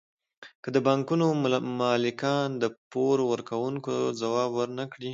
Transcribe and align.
که 0.63 0.69
د 0.75 0.77
بانکونو 0.85 1.25
مالکان 1.81 2.49
د 2.63 2.65
پور 2.91 3.17
ورکوونکو 3.31 3.93
ځواب 4.21 4.49
ورنکړي 4.59 5.09